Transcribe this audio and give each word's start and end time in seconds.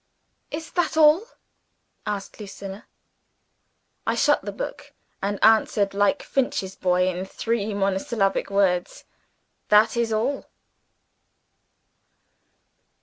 "Is 0.49 0.71
that 0.71 0.97
all?" 0.97 1.27
asked 2.07 2.39
Lucilla. 2.39 2.87
I 4.07 4.15
shut 4.15 4.41
the 4.41 4.51
book, 4.51 4.93
and 5.21 5.37
answered, 5.43 5.93
like 5.93 6.23
Finch's 6.23 6.75
boy, 6.75 7.07
in 7.07 7.23
three 7.23 7.71
monosyllabic 7.75 8.49
words: 8.49 9.05
"That 9.69 9.95
is 9.95 10.11
all." 10.11 10.49